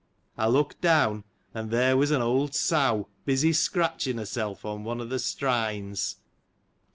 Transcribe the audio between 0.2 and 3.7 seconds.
I looked down, and there was an old sow busy